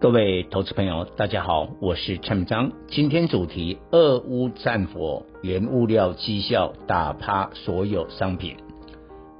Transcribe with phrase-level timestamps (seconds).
[0.00, 2.72] 各位投资朋友，大家好，我是陈章。
[2.88, 8.56] 今天主题：俄乌战火，原物料绩效打趴所有商品。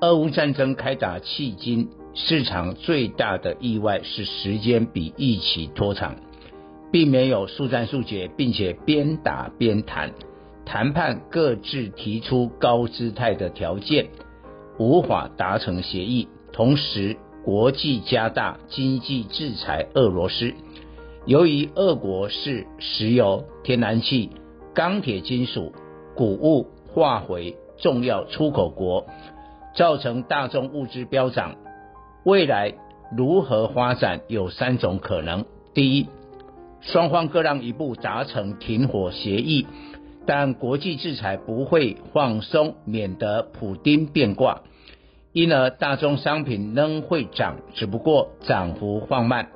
[0.00, 6.16] 俄乌战争开打迄今，市场最大的意外是时间比预期拖长，
[6.90, 10.12] 并没有速战速决，并且边打边谈，
[10.66, 14.08] 谈判各自提出高姿态的条件。
[14.76, 17.16] 无法达成协议，同时
[17.48, 20.52] 国际加大经济制裁俄罗斯。
[21.24, 24.28] 由于俄国是石油、天然气、
[24.74, 25.72] 钢铁、金属、
[26.14, 29.06] 谷物、化肥重要出口国，
[29.74, 31.54] 造成大宗物资飙涨。
[32.22, 32.74] 未来
[33.16, 36.06] 如何发展有三种可能：第一，
[36.82, 39.66] 双方各让一步达成停火协议，
[40.26, 44.60] 但国际制裁不会放松，免得普丁变卦。
[45.38, 49.50] 因而，大宗商品仍会涨，只不过涨幅放慢。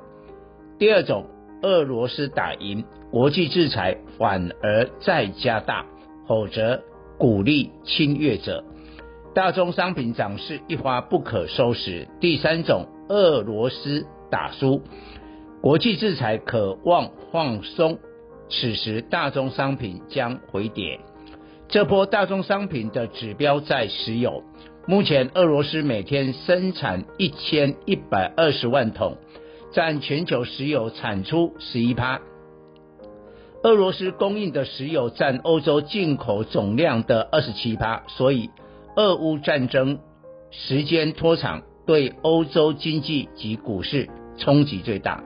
[0.79, 1.25] 第二种，
[1.61, 5.85] 俄罗斯打赢，国际制裁反而再加大，
[6.25, 6.81] 否则
[7.17, 8.63] 鼓励侵略者，
[9.35, 12.07] 大宗商品涨势一发不可收拾。
[12.21, 14.81] 第三种，俄罗斯打输，
[15.61, 17.99] 国际制裁渴望放松，
[18.49, 21.01] 此时大宗商品将回跌。
[21.67, 24.43] 这波大宗商品的指标在石油。
[24.85, 29.15] 目前，俄罗斯每天生产一千一百二十万桶，
[29.71, 32.19] 占全球石油产出十一趴。
[33.63, 38.49] 俄罗斯供应的石油占欧洲进口总量的二十七趴，所以
[38.97, 39.99] 俄乌战争
[40.51, 45.23] 时间拖长，对欧洲经济及股市冲击最大。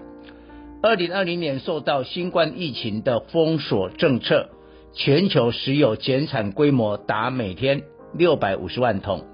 [0.84, 4.52] 二零二零年受到新冠疫情的封锁政策，
[4.94, 7.82] 全球石油减产规模达每天
[8.14, 9.26] 六百五十万桶。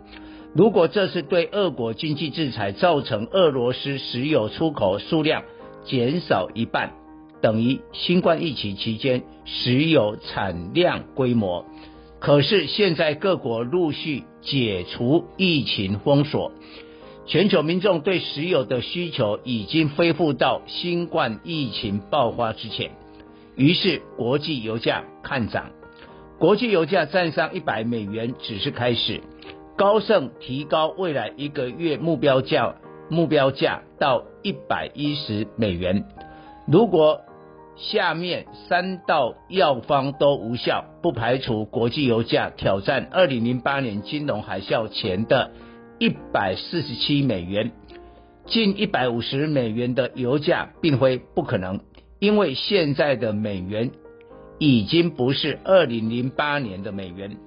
[0.56, 5.44] 如果这次对俄国经济制裁造成俄罗斯石油出口数量
[5.84, 6.94] 减少一半，
[7.41, 11.66] 等于新冠疫情期间石油产量规模。
[12.19, 16.51] 可是现在各国陆续解除疫情封锁，
[17.25, 22.91] 全球民众对石油的需求已经恢复到新冠疫情爆发之前，
[23.56, 25.72] 于是国际油价看涨，
[26.39, 29.21] 国际油价站上一百美元只是开始。
[29.75, 32.75] 高盛提高未来一个月目标价，
[33.09, 36.05] 目标价到一百一十美元。
[36.67, 37.21] 如果
[37.75, 45.51] 下面三道药方都无效，不排除国际油价挑战二零零八年金融海啸前的
[45.97, 47.71] 一百四十七美元。
[48.45, 51.79] 近一百五十美元的油价并非不可能，
[52.19, 53.89] 因为现在的美元
[54.58, 57.38] 已经不是二零零八年的美元。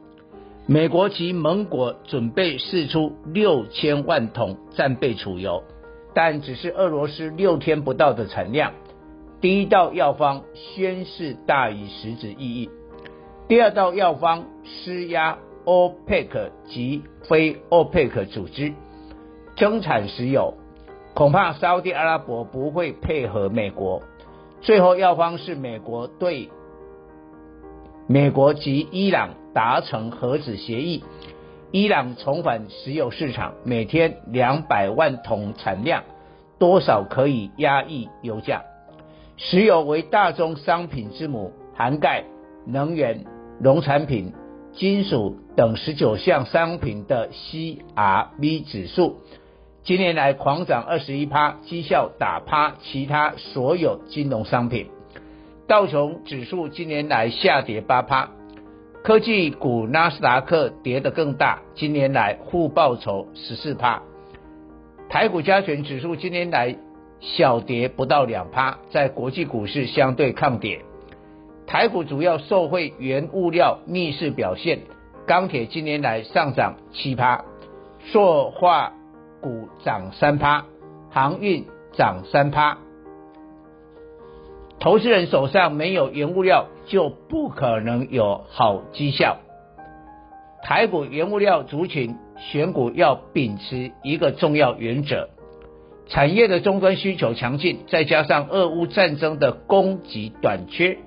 [0.67, 5.63] 美国及盟国准备释出六千万桶战备储油，
[6.13, 8.73] 但只是俄罗斯六天不到的产量。
[9.41, 12.71] 第一道药方宣示大于实质意义，
[13.47, 18.73] 第二道药方施压欧佩克及非欧佩克组织
[19.57, 20.55] 增产石油，
[21.15, 24.03] 恐怕沙乌地阿拉伯不会配合美国。
[24.63, 26.49] 最后药方是美国对
[28.07, 29.31] 美国及伊朗。
[29.57, 31.03] 达成核子协议，
[31.73, 36.05] 伊朗重返石油市场，每天两百万桶产量，
[36.59, 38.65] 多少可以压抑油价。
[39.39, 42.25] 石油为大宗商品之母，涵盖
[42.67, 43.25] 能源、
[43.63, 44.35] 农产品、
[44.75, 49.21] 金属等十九项商品的 CRB 指数，
[49.85, 54.89] 今年来狂涨二十一趴，绩效打趴其他所有金融商品。
[55.69, 58.31] 道琼指数今年来下跌八趴。
[59.03, 64.03] 科技股纳斯达克跌得更大，今年来负报酬十四趴。
[65.09, 66.77] 台股加权指数今年来
[67.21, 70.83] 小跌不到两趴，在国际股市相对抗跌。
[71.67, 74.81] 台股主要受惠原物料逆势表现，
[75.27, 77.45] 钢铁今年来上涨七趴，
[78.01, 78.93] 塑化
[79.41, 80.65] 股涨三趴，
[81.11, 82.79] 航运涨三趴。
[84.87, 89.39] 投资人手上没有原物料，就不可能有好绩效。
[90.63, 95.31] 台股原物料族群选股要秉持一个重要原则：
[96.07, 100.99] 产业的终端需求强劲，再加上俄乌战争的供给短缺，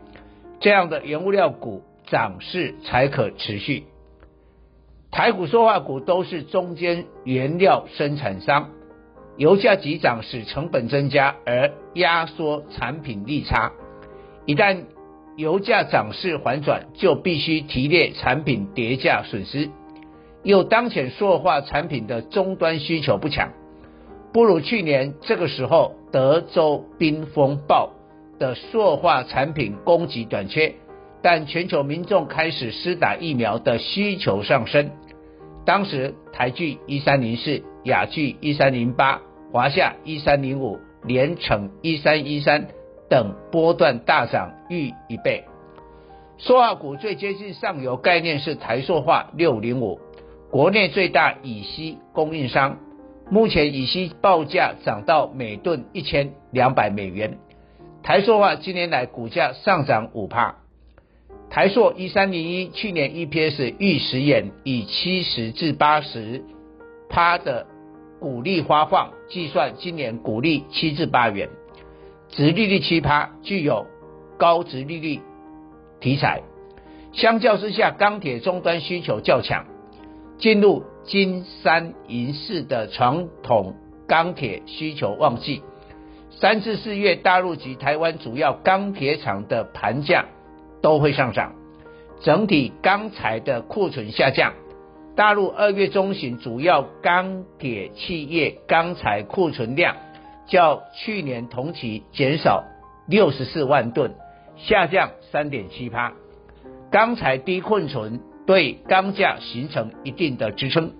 [0.59, 3.85] 这样的原物料股涨势才可持续。
[5.09, 8.71] 台股塑化股都是中间原料生产商，
[9.39, 13.71] 油价急涨使成本增加而压缩产品利差，
[14.45, 14.83] 一旦
[15.38, 19.69] 油价涨势缓转，就必须提列产品跌价损失。
[20.44, 23.53] 又当前塑化产品的终端需求不强，
[24.33, 27.94] 不如去年这个时候德州冰风暴
[28.39, 30.75] 的塑化产品供给短缺。
[31.21, 34.92] 但全球民众开始施打疫苗的需求上升，
[35.65, 42.67] 当时台聚一三零四、亚聚一三零八、华夏一三零五、联成一三一三
[43.09, 45.45] 等波段大涨逾一倍。
[46.37, 49.99] 塑化股最接近上游概念是台塑化六零五，
[50.51, 52.77] 国内最大乙烯供应商，
[53.29, 57.39] 目前乙烯报价涨到每吨一千两百美元。
[58.03, 60.55] 台塑化今年来股价上涨五趴。
[61.49, 66.43] 台塑一三零一去年 EPS 逾十元，以七十至八十
[67.09, 67.65] 趴的
[68.19, 71.50] 股利发放计算，今年股利七至八元，
[72.30, 73.88] 殖利率七趴，具有
[74.38, 75.21] 高殖利率
[76.00, 76.42] 题材。
[77.13, 79.66] 相较之下，钢铁终端需求较强，
[80.38, 83.75] 进入金三银四的传统
[84.07, 85.63] 钢铁需求旺季，
[86.30, 90.25] 三至四月大陆及台湾主要钢铁厂的盘价。
[90.81, 91.56] 都会上涨，
[92.21, 94.54] 整体钢材的库存下降。
[95.15, 99.97] 大陆二月中旬主要钢铁企业钢材库存量
[100.47, 102.63] 较去年同期减少
[103.07, 104.13] 六十四万吨，
[104.57, 106.13] 下降三点七趴。
[106.91, 110.94] 钢材低库存对钢价形成一定的支撑。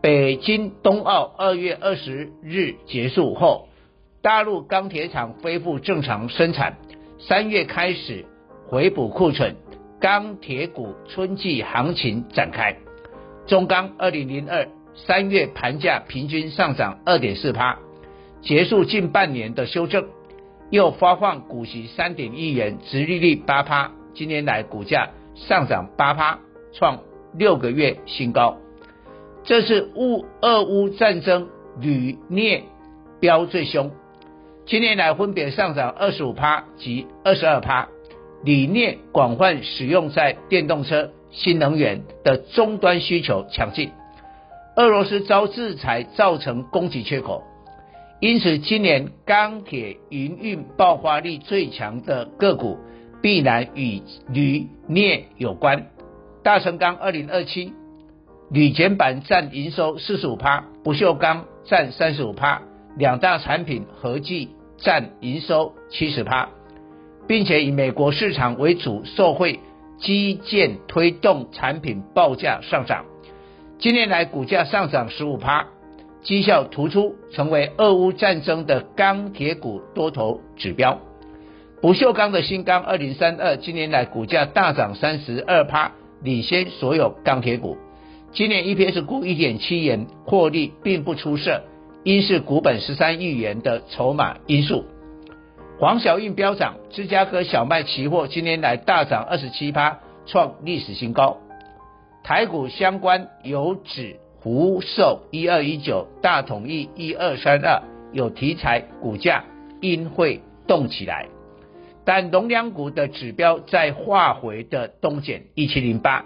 [0.00, 3.68] 北京冬奥二月二十日结束后，
[4.22, 6.78] 大陆钢铁厂恢复正常生产，
[7.18, 8.24] 三月开始。
[8.70, 9.56] 回补库存，
[9.98, 12.76] 钢铁股春季行情展开。
[13.48, 17.78] 中钢二零零二三月盘价平均上涨二点四趴，
[18.42, 20.06] 结束近半年的修正，
[20.70, 26.40] 又发放股息三点一元，殖利率八趴，今年来股价上涨八趴，
[26.74, 27.00] 创
[27.32, 28.58] 六个月新高。
[29.44, 31.48] 这是乌俄乌战争
[31.80, 32.64] 铝镍
[33.18, 33.90] 飙最凶，
[34.66, 37.88] 今年来分别上涨二十五趴及二十二趴。
[38.44, 43.90] 锂镍广泛使用在电动车、新能源的终端需求强劲。
[44.76, 47.42] 俄罗斯遭制裁造成供给缺口，
[48.20, 52.78] 因此今年钢铁营运爆发力最强的个股
[53.20, 54.02] 必然与
[54.32, 55.86] 铝镍有关。
[56.44, 57.72] 大成钢二零二七，
[58.50, 62.62] 铝减板占营收四十五趴，不锈钢占三十五趴，
[62.96, 66.48] 两大产品合计占营收七十趴。
[67.26, 69.60] 并且以美国市场为主，受惠
[70.00, 73.04] 基建推动产品报价上涨。
[73.78, 75.66] 今年来股价上涨十五趴，
[76.22, 81.00] 绩效突出，成为俄乌战争的钢铁股多头指标。
[81.80, 85.92] 不锈钢的新钢二零三二，今年来股价大涨三十二趴，
[86.22, 87.76] 领先所有钢铁股。
[88.32, 91.62] 今年 EPS 估一点七元，获利并不出色，
[92.02, 94.84] 因是股本十三亿元的筹码因素。
[95.80, 101.38] 黄小印飙涨，芝加哥小麦期货今年来大涨二十七趴，创历史新高。
[102.24, 107.80] 台股相关有指福寿一二一九、大统一一二三二
[108.12, 109.44] 有题材，股价
[109.80, 111.28] 应会动起来。
[112.04, 116.24] 但农粮股的指标在化回的东减一七零八，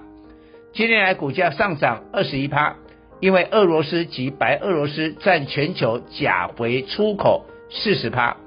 [0.73, 2.77] 今年来股价上涨二十一趴，
[3.21, 8.39] 因为俄罗斯及白俄罗斯占全球钾肥出口四十趴。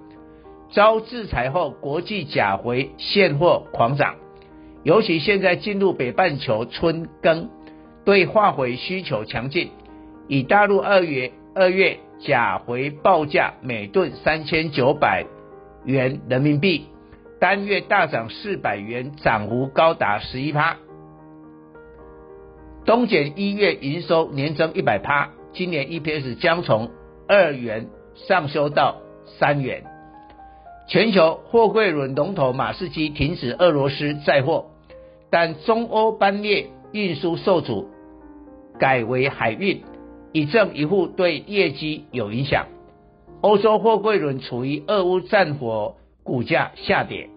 [0.75, 4.15] 遭制裁后，国际甲回现货狂涨，
[4.84, 7.50] 尤其现在进入北半球春耕，
[8.03, 9.72] 对化肥需求强劲。
[10.27, 15.25] 以大陆二月二月甲回报价每吨三千九百
[15.86, 16.88] 元人民币，
[17.39, 20.75] 单月大涨四百元，涨幅高达十一趴。
[22.84, 26.91] 东碱一月营收年增一百趴，今年 EPS 将从
[27.29, 28.98] 二元上修到
[29.39, 29.95] 三元。
[30.88, 34.65] 全球货柜轮龙头马士基停止俄罗斯载货，
[35.32, 37.89] 但中欧班列运输受阻，
[38.77, 39.82] 改为海运，
[40.32, 42.68] 一正一负对业绩有影响。
[43.42, 47.30] 欧洲货柜轮处于俄乌战火，股价下跌，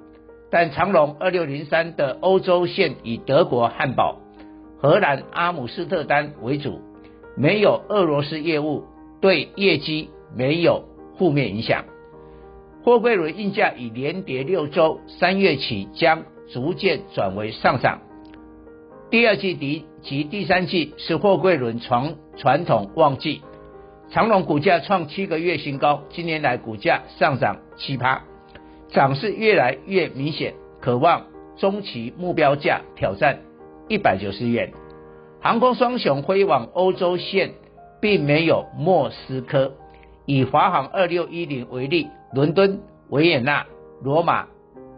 [0.50, 4.18] 但长龙二六零三的欧洲线以德国汉堡、
[4.78, 6.80] 荷兰阿姆斯特丹为主，
[7.34, 8.84] 没有俄罗斯业务，
[9.22, 10.84] 对业绩没有
[11.16, 11.84] 负面影响。
[12.84, 18.00] 货柜轮运价已连跌六周，三月起将逐渐转为上涨。
[19.10, 23.42] 第二季底及第三季是货柜轮传传统旺季，
[24.10, 28.22] 长荣股价创七个月新高，今年来股价上涨七趴，
[28.88, 33.40] 涨势越来越明显，可望中期目标价挑战
[33.88, 34.72] 一百九十元。
[35.40, 37.52] 航空双雄飞往欧洲线
[38.00, 39.72] 并没有莫斯科，
[40.30, 42.06] 以华航二六一零为例。
[42.34, 43.66] 伦敦、维也纳、
[44.02, 44.46] 罗马、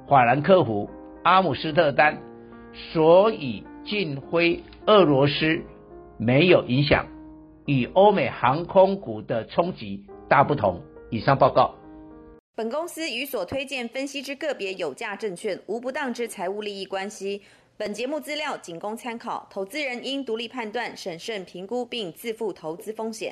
[0.09, 0.91] 法兰克福、
[1.23, 2.19] 阿姆斯特丹，
[2.93, 5.61] 所以禁飞俄罗斯
[6.19, 7.07] 没有影响，
[7.65, 10.83] 与欧美航空股的冲击大不同。
[11.13, 11.77] 以上报告。
[12.57, 17.41] 本公司与所推荐分析之个别有价证券无不当之财务利益关系。
[17.77, 23.29] 本节目资料仅供参考，投资人应独立判断、审慎评估并自负投资风险。